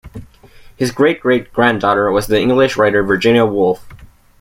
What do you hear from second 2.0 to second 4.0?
was the English writer Virginia Woolf.